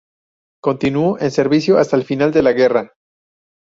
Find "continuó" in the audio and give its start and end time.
0.63-1.19